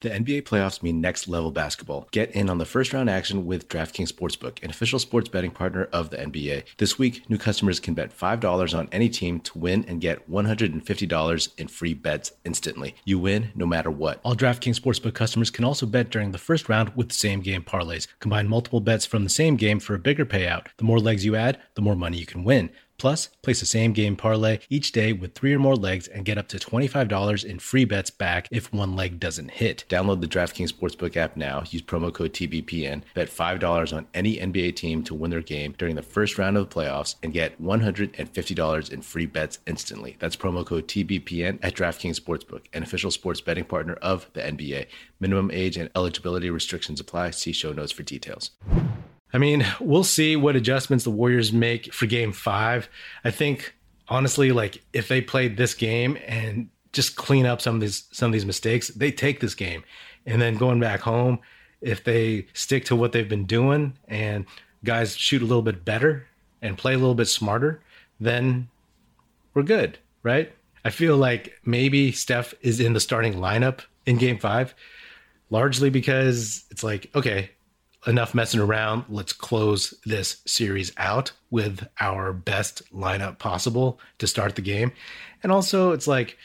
The 0.00 0.08
NBA 0.08 0.44
playoffs 0.44 0.82
mean 0.82 1.02
next 1.02 1.28
level 1.28 1.50
basketball. 1.50 2.08
Get 2.10 2.30
in 2.30 2.48
on 2.48 2.56
the 2.56 2.64
first 2.64 2.94
round 2.94 3.10
action 3.10 3.44
with 3.44 3.68
DraftKings 3.68 4.10
Sportsbook, 4.10 4.62
an 4.62 4.70
official 4.70 4.98
sports 4.98 5.28
betting 5.28 5.50
partner 5.50 5.90
of 5.92 6.08
the 6.08 6.16
NBA. 6.16 6.64
This 6.78 6.98
week, 6.98 7.28
new 7.28 7.36
customers 7.36 7.78
can 7.80 7.92
bet 7.92 8.18
$5 8.18 8.78
on 8.78 8.88
any 8.92 9.10
team 9.10 9.40
to 9.40 9.58
win 9.58 9.84
and 9.86 10.00
get 10.00 10.30
$150 10.30 11.58
in 11.58 11.68
free 11.68 11.92
bets 11.92 12.32
instantly. 12.46 12.94
You 13.04 13.18
win 13.18 13.50
no 13.54 13.66
matter 13.66 13.90
what. 13.90 14.22
All 14.24 14.34
DraftKings 14.34 14.80
Sportsbook 14.80 15.12
customers 15.12 15.50
can 15.50 15.66
also 15.66 15.84
bet 15.84 16.08
during 16.08 16.32
the 16.32 16.38
first 16.38 16.70
round 16.70 16.96
with 16.96 17.12
same 17.12 17.40
game 17.40 17.62
parlays. 17.62 18.08
Combine 18.20 18.48
multiple 18.48 18.80
bets 18.80 19.04
from 19.04 19.24
the 19.24 19.28
same 19.28 19.56
game 19.56 19.80
for 19.80 19.94
a 19.94 19.98
bigger 19.98 20.24
payout. 20.24 20.68
The 20.78 20.84
more 20.84 20.98
legs 20.98 21.26
you 21.26 21.36
add, 21.36 21.58
the 21.74 21.82
more 21.82 21.94
money 21.94 22.16
you 22.16 22.24
can 22.24 22.42
win. 22.42 22.70
Plus, 23.00 23.28
place 23.40 23.62
a 23.62 23.66
same 23.66 23.94
game 23.94 24.14
parlay 24.14 24.58
each 24.68 24.92
day 24.92 25.14
with 25.14 25.34
three 25.34 25.54
or 25.54 25.58
more 25.58 25.74
legs 25.74 26.06
and 26.06 26.26
get 26.26 26.36
up 26.36 26.48
to 26.48 26.58
$25 26.58 27.44
in 27.46 27.58
free 27.58 27.86
bets 27.86 28.10
back 28.10 28.46
if 28.50 28.70
one 28.74 28.94
leg 28.94 29.18
doesn't 29.18 29.52
hit. 29.52 29.86
Download 29.88 30.20
the 30.20 30.26
DraftKings 30.26 30.70
Sportsbook 30.70 31.16
app 31.16 31.34
now. 31.34 31.62
Use 31.70 31.80
promo 31.80 32.12
code 32.12 32.34
TBPN. 32.34 33.02
Bet 33.14 33.30
$5 33.30 33.96
on 33.96 34.06
any 34.12 34.36
NBA 34.36 34.76
team 34.76 35.02
to 35.04 35.14
win 35.14 35.30
their 35.30 35.40
game 35.40 35.74
during 35.78 35.94
the 35.94 36.02
first 36.02 36.36
round 36.36 36.58
of 36.58 36.68
the 36.68 36.74
playoffs 36.74 37.14
and 37.22 37.32
get 37.32 37.58
$150 37.62 38.92
in 38.92 39.00
free 39.00 39.26
bets 39.26 39.60
instantly. 39.66 40.16
That's 40.18 40.36
promo 40.36 40.66
code 40.66 40.86
TBPN 40.86 41.60
at 41.62 41.74
DraftKings 41.74 42.20
Sportsbook, 42.20 42.66
an 42.74 42.82
official 42.82 43.10
sports 43.10 43.40
betting 43.40 43.64
partner 43.64 43.94
of 44.02 44.28
the 44.34 44.42
NBA. 44.42 44.88
Minimum 45.20 45.50
age 45.52 45.78
and 45.78 45.88
eligibility 45.96 46.50
restrictions 46.50 47.00
apply. 47.00 47.30
See 47.30 47.52
show 47.52 47.72
notes 47.72 47.92
for 47.92 48.02
details. 48.02 48.50
I 49.32 49.38
mean, 49.38 49.66
we'll 49.80 50.04
see 50.04 50.36
what 50.36 50.56
adjustments 50.56 51.04
the 51.04 51.10
Warriors 51.10 51.52
make 51.52 51.92
for 51.92 52.06
game 52.06 52.32
five. 52.32 52.88
I 53.24 53.30
think 53.30 53.74
honestly, 54.08 54.52
like 54.52 54.82
if 54.92 55.08
they 55.08 55.20
played 55.20 55.56
this 55.56 55.74
game 55.74 56.18
and 56.26 56.68
just 56.92 57.16
clean 57.16 57.46
up 57.46 57.60
some 57.60 57.76
of 57.76 57.80
these 57.80 58.04
some 58.10 58.26
of 58.26 58.32
these 58.32 58.46
mistakes, 58.46 58.88
they 58.88 59.10
take 59.12 59.40
this 59.40 59.54
game. 59.54 59.84
And 60.26 60.40
then 60.42 60.56
going 60.56 60.80
back 60.80 61.00
home, 61.00 61.38
if 61.80 62.04
they 62.04 62.46
stick 62.52 62.84
to 62.86 62.96
what 62.96 63.12
they've 63.12 63.28
been 63.28 63.46
doing 63.46 63.94
and 64.08 64.44
guys 64.84 65.16
shoot 65.16 65.42
a 65.42 65.46
little 65.46 65.62
bit 65.62 65.84
better 65.84 66.26
and 66.60 66.76
play 66.76 66.94
a 66.94 66.98
little 66.98 67.14
bit 67.14 67.26
smarter, 67.26 67.80
then 68.18 68.68
we're 69.54 69.62
good, 69.62 69.98
right? 70.22 70.52
I 70.84 70.90
feel 70.90 71.16
like 71.16 71.58
maybe 71.64 72.12
Steph 72.12 72.54
is 72.62 72.80
in 72.80 72.92
the 72.92 73.00
starting 73.00 73.34
lineup 73.34 73.80
in 74.06 74.16
game 74.16 74.38
five, 74.38 74.74
largely 75.50 75.90
because 75.90 76.64
it's 76.70 76.82
like, 76.82 77.10
okay, 77.14 77.50
enough 78.06 78.34
messing 78.34 78.60
around. 78.60 79.04
Let's 79.08 79.32
close 79.32 79.94
this 80.06 80.40
series 80.46 80.92
out 80.96 81.32
with 81.50 81.86
our 82.00 82.32
best 82.32 82.82
lineup 82.94 83.38
possible 83.38 84.00
to 84.18 84.26
start 84.26 84.56
the 84.56 84.62
game. 84.62 84.92
And 85.42 85.52
also, 85.52 85.92
it's 85.92 86.06
like 86.06 86.38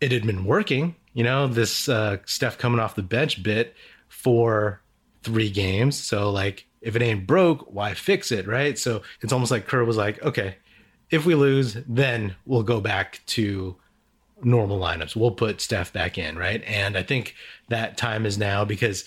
it 0.00 0.12
had 0.12 0.26
been 0.26 0.44
working, 0.44 0.94
you 1.14 1.24
know, 1.24 1.46
this 1.46 1.88
uh, 1.88 2.18
Steph 2.26 2.58
coming 2.58 2.80
off 2.80 2.94
the 2.94 3.02
bench 3.02 3.42
bit 3.42 3.74
for 4.08 4.80
three 5.22 5.50
games. 5.50 5.96
So, 5.96 6.30
like, 6.30 6.66
if 6.80 6.96
it 6.96 7.02
ain't 7.02 7.26
broke, 7.26 7.72
why 7.72 7.94
fix 7.94 8.32
it, 8.32 8.46
right? 8.46 8.78
So 8.78 9.02
it's 9.20 9.32
almost 9.32 9.50
like 9.50 9.66
Kerr 9.66 9.84
was 9.84 9.96
like, 9.96 10.22
okay, 10.22 10.56
If 11.10 11.26
we 11.26 11.34
lose, 11.34 11.76
then 11.88 12.36
we'll 12.46 12.62
go 12.62 12.80
back 12.80 13.20
to 13.26 13.76
normal 14.42 14.78
lineups. 14.78 15.16
We'll 15.16 15.32
put 15.32 15.60
Steph 15.60 15.92
back 15.92 16.16
in, 16.16 16.38
right? 16.38 16.62
And 16.64 16.96
I 16.96 17.02
think 17.02 17.34
that 17.68 17.96
time 17.96 18.24
is 18.24 18.38
now 18.38 18.64
because 18.64 19.04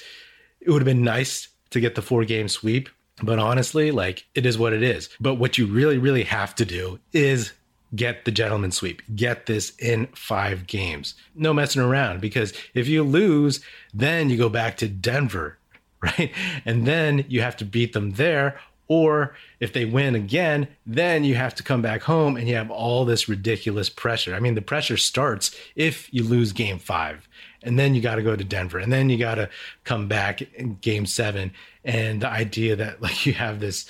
it 0.60 0.70
would 0.70 0.82
have 0.82 0.86
been 0.86 1.04
nice 1.04 1.48
to 1.74 1.82
get 1.82 1.96
the 1.96 2.02
four 2.02 2.26
game 2.26 2.48
sweep. 2.48 2.90
But 3.22 3.40
honestly, 3.40 3.92
like 3.92 4.26
it 4.34 4.46
is 4.46 4.58
what 4.58 4.74
it 4.74 4.82
is. 4.82 5.10
But 5.20 5.36
what 5.36 5.58
you 5.58 5.68
really, 5.68 5.98
really 5.98 6.24
have 6.24 6.56
to 6.56 6.66
do 6.66 7.00
is 7.12 7.54
get 7.96 8.26
the 8.26 8.32
gentleman 8.32 8.72
sweep. 8.72 9.02
Get 9.16 9.46
this 9.46 9.74
in 9.78 10.08
five 10.16 10.68
games. 10.68 11.16
No 11.36 11.54
messing 11.54 11.82
around 11.82 12.22
because 12.22 12.54
if 12.74 12.88
you 12.88 13.04
lose, 13.04 13.62
then 13.94 14.30
you 14.30 14.38
go 14.38 14.50
back 14.50 14.78
to 14.78 14.88
Denver, 14.88 15.58
right? 16.02 16.32
And 16.66 16.86
then 16.86 17.26
you 17.28 17.42
have 17.42 17.58
to 17.58 17.66
beat 17.66 17.94
them 17.94 18.14
there. 18.14 18.60
Or 18.90 19.36
if 19.60 19.72
they 19.72 19.86
win 19.86 20.14
again, 20.14 20.68
then 20.86 21.24
you 21.24 21.36
have 21.36 21.56
to 21.56 21.64
come 21.64 21.82
back 21.82 22.04
home 22.04 22.36
and 22.36 22.50
you 22.50 22.56
have 22.56 22.70
all 22.70 23.06
this 23.06 23.30
ridiculous 23.30 23.90
pressure. 23.90 24.36
I 24.36 24.40
mean, 24.40 24.56
the 24.56 24.62
pressure 24.62 24.98
starts 24.98 25.56
if 25.76 26.14
you 26.14 26.24
lose 26.24 26.52
game 26.52 26.80
five, 26.80 27.28
and 27.64 27.80
then 27.80 27.96
you 27.96 28.02
got 28.02 28.16
to 28.16 28.22
go 28.24 28.36
to 28.36 28.44
Denver, 28.44 28.80
and 28.80 28.92
then 28.92 29.10
you 29.10 29.18
got 29.18 29.36
to 29.36 29.50
come 29.84 30.08
back 30.08 30.42
in 30.54 30.76
game 30.76 31.06
seven. 31.06 31.52
And 31.84 32.22
the 32.22 32.30
idea 32.30 32.76
that 32.76 33.02
like 33.02 33.26
you 33.26 33.34
have 33.34 33.60
this 33.60 33.90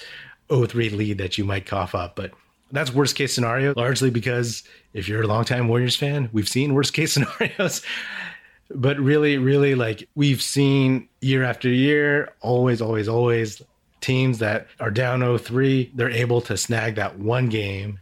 0-3 0.49 0.95
lead 0.95 1.17
that 1.17 1.37
you 1.37 1.45
might 1.45 1.65
cough 1.65 1.95
up, 1.95 2.15
but 2.15 2.31
that's 2.71 2.93
worst 2.93 3.15
case 3.15 3.33
scenario, 3.33 3.73
largely 3.75 4.09
because 4.09 4.63
if 4.93 5.07
you're 5.07 5.21
a 5.21 5.27
longtime 5.27 5.67
Warriors 5.67 5.95
fan, 5.95 6.29
we've 6.33 6.49
seen 6.49 6.73
worst 6.73 6.93
case 6.93 7.13
scenarios. 7.39 7.81
But 8.69 8.97
really, 8.97 9.37
really, 9.37 9.75
like 9.75 10.09
we've 10.15 10.41
seen 10.41 11.07
year 11.21 11.43
after 11.43 11.69
year, 11.69 12.33
always, 12.41 12.81
always, 12.81 13.07
always 13.07 13.61
teams 14.01 14.39
that 14.39 14.67
are 14.79 14.91
down 14.91 15.21
0-3, 15.21 15.91
they're 15.95 16.09
able 16.09 16.41
to 16.41 16.57
snag 16.57 16.95
that 16.95 17.19
one 17.19 17.47
game, 17.47 17.99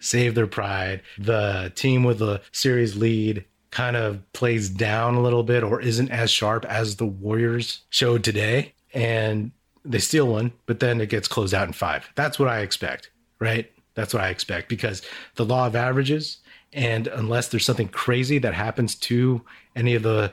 save 0.00 0.34
their 0.34 0.46
pride. 0.46 1.02
The 1.18 1.72
team 1.74 2.02
with 2.02 2.18
the 2.18 2.40
series 2.52 2.96
lead 2.96 3.44
kind 3.76 3.94
of 3.94 4.32
plays 4.32 4.70
down 4.70 5.16
a 5.16 5.20
little 5.20 5.42
bit 5.42 5.62
or 5.62 5.82
isn't 5.82 6.10
as 6.10 6.30
sharp 6.30 6.64
as 6.64 6.96
the 6.96 7.04
Warriors 7.04 7.82
showed 7.90 8.24
today. 8.24 8.72
And 8.94 9.52
they 9.84 9.98
steal 9.98 10.26
one, 10.28 10.52
but 10.64 10.80
then 10.80 10.98
it 10.98 11.10
gets 11.10 11.28
closed 11.28 11.52
out 11.52 11.66
in 11.66 11.74
five. 11.74 12.08
That's 12.14 12.38
what 12.38 12.48
I 12.48 12.60
expect, 12.60 13.10
right? 13.38 13.70
That's 13.92 14.14
what 14.14 14.22
I 14.22 14.30
expect 14.30 14.70
because 14.70 15.02
the 15.34 15.44
law 15.44 15.66
of 15.66 15.76
averages, 15.76 16.38
and 16.72 17.06
unless 17.08 17.48
there's 17.48 17.66
something 17.66 17.88
crazy 17.88 18.38
that 18.38 18.54
happens 18.54 18.94
to 18.94 19.42
any 19.76 19.94
of 19.94 20.02
the 20.02 20.32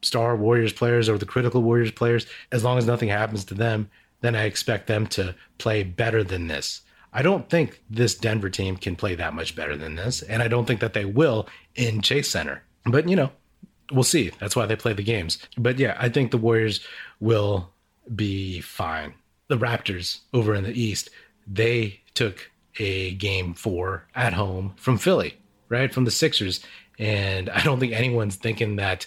star 0.00 0.34
Warriors 0.34 0.72
players 0.72 1.10
or 1.10 1.18
the 1.18 1.26
critical 1.26 1.62
Warriors 1.62 1.90
players, 1.90 2.24
as 2.52 2.64
long 2.64 2.78
as 2.78 2.86
nothing 2.86 3.10
happens 3.10 3.44
to 3.46 3.54
them, 3.54 3.90
then 4.22 4.34
I 4.34 4.44
expect 4.44 4.86
them 4.86 5.06
to 5.08 5.34
play 5.58 5.82
better 5.82 6.24
than 6.24 6.46
this. 6.46 6.80
I 7.12 7.20
don't 7.20 7.50
think 7.50 7.82
this 7.90 8.14
Denver 8.14 8.48
team 8.48 8.78
can 8.78 8.96
play 8.96 9.14
that 9.14 9.34
much 9.34 9.54
better 9.54 9.76
than 9.76 9.96
this, 9.96 10.22
and 10.22 10.42
I 10.42 10.48
don't 10.48 10.64
think 10.64 10.80
that 10.80 10.94
they 10.94 11.04
will 11.04 11.48
in 11.74 12.00
Chase 12.00 12.30
Center. 12.30 12.62
But 12.88 13.08
you 13.08 13.16
know, 13.16 13.30
we'll 13.92 14.04
see. 14.04 14.30
That's 14.38 14.56
why 14.56 14.66
they 14.66 14.76
play 14.76 14.92
the 14.92 15.02
games. 15.02 15.38
But 15.56 15.78
yeah, 15.78 15.96
I 15.98 16.08
think 16.08 16.30
the 16.30 16.38
Warriors 16.38 16.80
will 17.20 17.70
be 18.14 18.60
fine. 18.60 19.14
The 19.48 19.58
Raptors 19.58 20.20
over 20.32 20.54
in 20.54 20.64
the 20.64 20.80
East, 20.80 21.10
they 21.46 22.00
took 22.14 22.50
a 22.78 23.14
game 23.14 23.54
four 23.54 24.06
at 24.14 24.34
home 24.34 24.74
from 24.76 24.98
Philly, 24.98 25.36
right? 25.68 25.92
From 25.92 26.04
the 26.04 26.10
Sixers. 26.10 26.60
And 26.98 27.48
I 27.50 27.62
don't 27.62 27.80
think 27.80 27.92
anyone's 27.92 28.36
thinking 28.36 28.76
that 28.76 29.06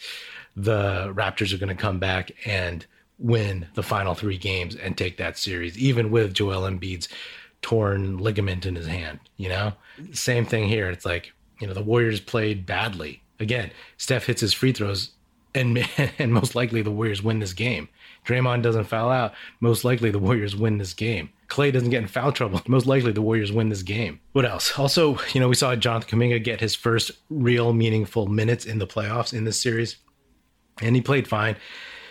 the 0.55 1.13
Raptors 1.15 1.53
are 1.53 1.57
going 1.57 1.75
to 1.75 1.81
come 1.81 1.99
back 1.99 2.31
and 2.45 2.85
win 3.19 3.67
the 3.75 3.83
final 3.83 4.15
three 4.15 4.37
games 4.37 4.75
and 4.75 4.97
take 4.97 5.17
that 5.17 5.37
series, 5.37 5.77
even 5.77 6.11
with 6.11 6.33
Joel 6.33 6.69
Embiid's 6.69 7.07
torn 7.61 8.17
ligament 8.17 8.65
in 8.65 8.75
his 8.75 8.87
hand. 8.87 9.19
You 9.37 9.49
know, 9.49 9.73
same 10.11 10.45
thing 10.45 10.67
here. 10.67 10.89
It's 10.89 11.05
like, 11.05 11.33
you 11.59 11.67
know, 11.67 11.73
the 11.73 11.83
Warriors 11.83 12.19
played 12.19 12.65
badly. 12.65 13.21
Again, 13.41 13.71
Steph 13.97 14.27
hits 14.27 14.41
his 14.41 14.53
free 14.53 14.71
throws, 14.71 15.11
and, 15.55 15.85
and 16.19 16.31
most 16.31 16.55
likely 16.55 16.81
the 16.81 16.91
Warriors 16.91 17.23
win 17.23 17.39
this 17.39 17.53
game. 17.53 17.89
Draymond 18.25 18.61
doesn't 18.61 18.83
foul 18.83 19.09
out. 19.09 19.33
Most 19.59 19.83
likely 19.83 20.11
the 20.11 20.19
Warriors 20.19 20.55
win 20.55 20.77
this 20.77 20.93
game. 20.93 21.29
Clay 21.47 21.71
doesn't 21.71 21.89
get 21.89 22.03
in 22.03 22.07
foul 22.07 22.31
trouble. 22.31 22.61
Most 22.67 22.85
likely 22.85 23.11
the 23.11 23.21
Warriors 23.21 23.51
win 23.51 23.69
this 23.69 23.81
game. 23.81 24.19
What 24.33 24.45
else? 24.45 24.77
Also, 24.77 25.17
you 25.33 25.41
know, 25.41 25.49
we 25.49 25.55
saw 25.55 25.75
Jonathan 25.75 26.19
Kuminga 26.19 26.41
get 26.43 26.61
his 26.61 26.75
first 26.75 27.11
real 27.29 27.73
meaningful 27.73 28.27
minutes 28.27 28.63
in 28.63 28.77
the 28.77 28.87
playoffs 28.87 29.33
in 29.33 29.43
this 29.43 29.59
series, 29.59 29.97
and 30.81 30.95
he 30.95 31.01
played 31.01 31.27
fine. 31.27 31.55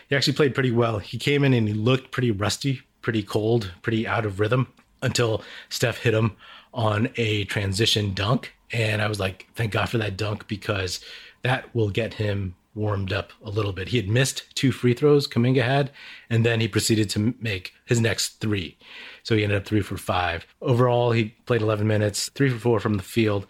He 0.08 0.16
actually 0.16 0.32
played 0.34 0.54
pretty 0.54 0.72
well. 0.72 0.98
He 0.98 1.16
came 1.16 1.44
in 1.44 1.54
and 1.54 1.68
he 1.68 1.74
looked 1.74 2.10
pretty 2.10 2.32
rusty, 2.32 2.82
pretty 3.00 3.22
cold, 3.22 3.72
pretty 3.82 4.06
out 4.06 4.26
of 4.26 4.40
rhythm 4.40 4.66
until 5.00 5.42
Steph 5.68 5.98
hit 5.98 6.12
him 6.12 6.36
on 6.74 7.08
a 7.16 7.44
transition 7.44 8.12
dunk. 8.12 8.52
And 8.72 9.02
I 9.02 9.08
was 9.08 9.20
like, 9.20 9.48
thank 9.54 9.72
God 9.72 9.88
for 9.88 9.98
that 9.98 10.16
dunk 10.16 10.46
because 10.46 11.00
that 11.42 11.74
will 11.74 11.90
get 11.90 12.14
him 12.14 12.54
warmed 12.74 13.12
up 13.12 13.32
a 13.42 13.50
little 13.50 13.72
bit. 13.72 13.88
He 13.88 13.96
had 13.96 14.08
missed 14.08 14.54
two 14.54 14.72
free 14.72 14.94
throws 14.94 15.26
Kuminga 15.26 15.62
had, 15.62 15.90
and 16.28 16.46
then 16.46 16.60
he 16.60 16.68
proceeded 16.68 17.10
to 17.10 17.34
make 17.40 17.74
his 17.84 18.00
next 18.00 18.40
three. 18.40 18.78
So 19.22 19.36
he 19.36 19.42
ended 19.42 19.58
up 19.58 19.66
three 19.66 19.80
for 19.80 19.96
five. 19.96 20.46
Overall, 20.60 21.12
he 21.12 21.34
played 21.46 21.62
11 21.62 21.86
minutes, 21.86 22.30
three 22.30 22.50
for 22.50 22.58
four 22.58 22.80
from 22.80 22.94
the 22.94 23.02
field, 23.02 23.46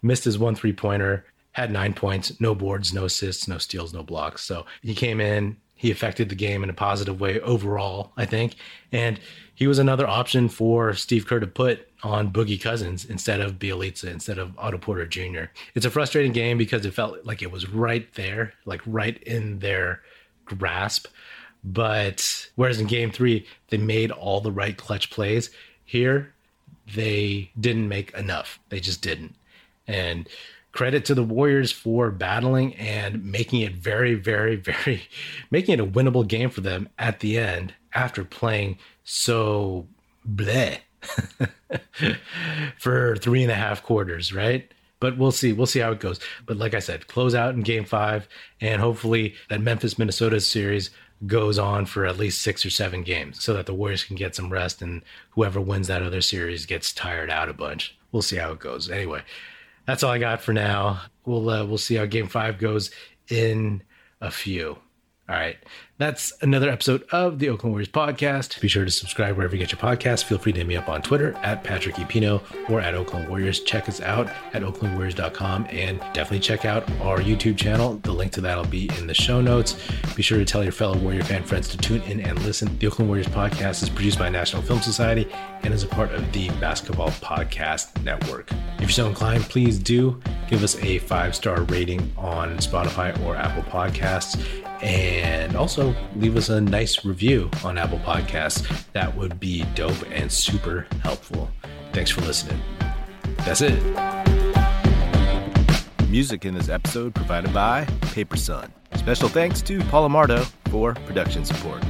missed 0.00 0.24
his 0.24 0.38
one 0.38 0.54
three 0.54 0.72
pointer, 0.72 1.26
had 1.52 1.70
nine 1.70 1.92
points, 1.92 2.40
no 2.40 2.54
boards, 2.54 2.94
no 2.94 3.04
assists, 3.04 3.46
no 3.46 3.58
steals, 3.58 3.92
no 3.92 4.02
blocks. 4.02 4.42
So 4.42 4.64
he 4.80 4.94
came 4.94 5.20
in, 5.20 5.58
he 5.82 5.90
affected 5.90 6.28
the 6.28 6.36
game 6.36 6.62
in 6.62 6.70
a 6.70 6.72
positive 6.72 7.20
way 7.20 7.40
overall, 7.40 8.12
I 8.16 8.24
think. 8.24 8.54
And 8.92 9.18
he 9.52 9.66
was 9.66 9.80
another 9.80 10.06
option 10.06 10.48
for 10.48 10.94
Steve 10.94 11.26
Kerr 11.26 11.40
to 11.40 11.46
put 11.48 11.88
on 12.04 12.32
Boogie 12.32 12.62
Cousins 12.62 13.04
instead 13.04 13.40
of 13.40 13.58
Bjelica, 13.58 14.04
instead 14.04 14.38
of 14.38 14.56
Otto 14.56 14.78
Porter 14.78 15.06
Jr. 15.06 15.46
It's 15.74 15.84
a 15.84 15.90
frustrating 15.90 16.30
game 16.30 16.56
because 16.56 16.86
it 16.86 16.94
felt 16.94 17.26
like 17.26 17.42
it 17.42 17.50
was 17.50 17.68
right 17.68 18.06
there, 18.14 18.54
like 18.64 18.80
right 18.86 19.20
in 19.24 19.58
their 19.58 20.02
grasp. 20.44 21.08
But 21.64 22.48
whereas 22.54 22.78
in 22.78 22.86
game 22.86 23.10
three, 23.10 23.44
they 23.70 23.76
made 23.76 24.12
all 24.12 24.40
the 24.40 24.52
right 24.52 24.76
clutch 24.76 25.10
plays, 25.10 25.50
here 25.84 26.32
they 26.94 27.50
didn't 27.58 27.88
make 27.88 28.14
enough. 28.14 28.60
They 28.68 28.78
just 28.78 29.02
didn't. 29.02 29.34
And 29.88 30.28
credit 30.72 31.04
to 31.04 31.14
the 31.14 31.22
Warriors 31.22 31.70
for 31.70 32.10
battling 32.10 32.74
and 32.74 33.24
making 33.24 33.60
it 33.60 33.74
very, 33.74 34.14
very, 34.14 34.56
very, 34.56 35.02
making 35.50 35.74
it 35.74 35.80
a 35.80 35.86
winnable 35.86 36.26
game 36.26 36.50
for 36.50 36.62
them 36.62 36.88
at 36.98 37.20
the 37.20 37.38
end 37.38 37.74
after 37.94 38.24
playing 38.24 38.78
so 39.04 39.86
bleh 40.28 40.78
for 42.78 43.16
three 43.16 43.42
and 43.42 43.52
a 43.52 43.56
half 43.56 43.82
quarters, 43.82 44.32
right? 44.32 44.72
But 45.00 45.18
we'll 45.18 45.32
see. 45.32 45.52
We'll 45.52 45.66
see 45.66 45.80
how 45.80 45.92
it 45.92 46.00
goes. 46.00 46.20
But 46.46 46.58
like 46.58 46.74
I 46.74 46.78
said, 46.78 47.08
close 47.08 47.34
out 47.34 47.54
in 47.54 47.62
game 47.62 47.84
five, 47.84 48.28
and 48.60 48.80
hopefully 48.80 49.34
that 49.48 49.60
Memphis 49.60 49.98
Minnesota 49.98 50.40
series 50.40 50.90
goes 51.26 51.58
on 51.58 51.86
for 51.86 52.06
at 52.06 52.18
least 52.18 52.40
six 52.42 52.64
or 52.64 52.70
seven 52.70 53.02
games 53.02 53.42
so 53.42 53.52
that 53.54 53.66
the 53.66 53.74
Warriors 53.74 54.04
can 54.04 54.16
get 54.16 54.34
some 54.34 54.50
rest 54.50 54.82
and 54.82 55.02
whoever 55.30 55.60
wins 55.60 55.88
that 55.88 56.02
other 56.02 56.20
series 56.20 56.66
gets 56.66 56.92
tired 56.92 57.30
out 57.30 57.48
a 57.48 57.52
bunch. 57.52 57.96
We'll 58.10 58.22
see 58.22 58.36
how 58.36 58.52
it 58.52 58.58
goes. 58.58 58.90
Anyway, 58.90 59.22
that's 59.86 60.02
all 60.02 60.10
I 60.10 60.18
got 60.18 60.42
for 60.42 60.52
now. 60.52 61.02
We'll 61.24 61.48
uh, 61.48 61.64
we'll 61.64 61.78
see 61.78 61.96
how 61.96 62.06
Game 62.06 62.28
Five 62.28 62.58
goes 62.58 62.90
in 63.28 63.82
a 64.20 64.30
few. 64.30 64.78
All 65.32 65.38
right. 65.38 65.56
That's 65.96 66.32
another 66.42 66.68
episode 66.68 67.04
of 67.12 67.38
the 67.38 67.48
Oakland 67.48 67.72
Warriors 67.72 67.88
podcast. 67.88 68.60
Be 68.60 68.68
sure 68.68 68.84
to 68.84 68.90
subscribe 68.90 69.36
wherever 69.36 69.54
you 69.54 69.60
get 69.60 69.72
your 69.72 69.80
podcast. 69.80 70.24
Feel 70.24 70.36
free 70.36 70.52
to 70.52 70.58
hit 70.58 70.66
me 70.66 70.76
up 70.76 70.88
on 70.88 71.00
Twitter 71.00 71.32
at 71.42 71.64
Patrick 71.64 71.98
E. 71.98 72.04
Pino 72.04 72.42
or 72.68 72.80
at 72.80 72.94
Oakland 72.94 73.28
Warriors. 73.28 73.60
Check 73.60 73.88
us 73.88 74.00
out 74.00 74.28
at 74.52 74.62
oaklandwarriors.com 74.62 75.68
and 75.70 76.00
definitely 76.12 76.40
check 76.40 76.64
out 76.64 76.90
our 77.00 77.18
YouTube 77.20 77.56
channel. 77.56 77.94
The 78.02 78.12
link 78.12 78.32
to 78.32 78.40
that 78.42 78.58
will 78.58 78.66
be 78.66 78.90
in 78.98 79.06
the 79.06 79.14
show 79.14 79.40
notes. 79.40 79.80
Be 80.16 80.22
sure 80.22 80.38
to 80.38 80.44
tell 80.44 80.62
your 80.62 80.72
fellow 80.72 80.98
Warrior 80.98 81.22
fan 81.22 81.44
friends 81.44 81.68
to 81.68 81.78
tune 81.78 82.02
in 82.02 82.20
and 82.20 82.38
listen. 82.42 82.76
The 82.78 82.88
Oakland 82.88 83.08
Warriors 83.08 83.28
podcast 83.28 83.82
is 83.82 83.88
produced 83.88 84.18
by 84.18 84.28
National 84.28 84.60
Film 84.60 84.82
Society 84.82 85.28
and 85.62 85.72
is 85.72 85.84
a 85.84 85.88
part 85.88 86.12
of 86.12 86.30
the 86.32 86.48
Basketball 86.60 87.10
Podcast 87.10 88.02
Network. 88.02 88.50
If 88.76 88.80
you're 88.80 88.90
so 88.90 89.06
inclined, 89.06 89.44
please 89.44 89.78
do 89.78 90.20
give 90.48 90.62
us 90.64 90.76
a 90.82 90.98
five 90.98 91.34
star 91.36 91.62
rating 91.62 92.12
on 92.18 92.56
Spotify 92.56 93.18
or 93.24 93.36
Apple 93.36 93.62
Podcasts. 93.62 94.44
And 94.82 95.56
also 95.56 95.94
leave 96.16 96.36
us 96.36 96.48
a 96.48 96.60
nice 96.60 97.04
review 97.04 97.50
on 97.64 97.78
Apple 97.78 98.00
Podcasts. 98.00 98.66
That 98.92 99.16
would 99.16 99.38
be 99.38 99.64
dope 99.74 100.04
and 100.10 100.30
super 100.30 100.86
helpful. 101.02 101.48
Thanks 101.92 102.10
for 102.10 102.20
listening. 102.22 102.60
That's 103.38 103.60
it. 103.62 103.80
Music 106.08 106.44
in 106.44 106.54
this 106.54 106.68
episode 106.68 107.14
provided 107.14 107.54
by 107.54 107.86
Paper 108.12 108.36
Son. 108.36 108.72
Special 108.96 109.28
thanks 109.28 109.62
to 109.62 109.80
Paul 109.84 110.08
Amardo 110.08 110.44
for 110.68 110.94
production 110.94 111.44
support. 111.44 111.82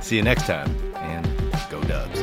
See 0.00 0.16
you 0.16 0.22
next 0.22 0.46
time, 0.46 0.74
and 0.96 1.24
go 1.70 1.80
Dubs. 1.82 2.22